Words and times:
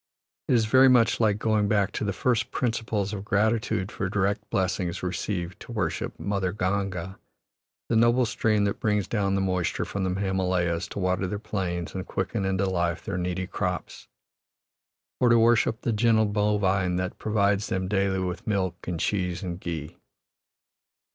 It 0.47 0.55
is 0.55 0.65
very 0.65 0.87
much 0.87 1.19
like 1.19 1.37
going 1.37 1.67
back 1.67 1.91
to 1.91 2.03
the 2.03 2.11
first 2.11 2.49
principles 2.49 3.13
of 3.13 3.23
gratitude 3.23 3.91
for 3.91 4.09
direct 4.09 4.49
blessings 4.49 5.03
received 5.03 5.59
to 5.59 5.71
worship 5.71 6.19
"Mother 6.19 6.51
Ganga," 6.51 7.19
the 7.87 7.95
noble 7.95 8.25
stream 8.25 8.63
that 8.63 8.79
brings 8.79 9.07
down 9.07 9.35
the 9.35 9.41
moisture 9.41 9.85
from 9.85 10.03
the 10.03 10.19
Himalayas 10.19 10.87
to 10.87 10.97
water 10.97 11.27
their 11.27 11.37
plains 11.37 11.93
and 11.93 12.07
quicken 12.07 12.45
into 12.45 12.65
life 12.67 13.05
their 13.05 13.19
needy 13.19 13.45
crops, 13.45 14.07
or 15.19 15.29
to 15.29 15.37
worship 15.37 15.81
the 15.81 15.93
gentle 15.93 16.25
bovine 16.25 16.95
that 16.95 17.19
provides 17.19 17.67
them 17.67 17.87
daily 17.87 18.17
with 18.17 18.47
milk 18.47 18.87
and 18.87 18.99
cheese 18.99 19.43
and 19.43 19.59
ghee. 19.59 19.99